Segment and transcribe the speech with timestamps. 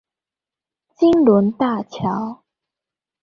[0.97, 2.43] 金崙大橋